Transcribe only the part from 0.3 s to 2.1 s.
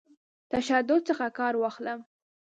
تشدد څخه کار واخلم.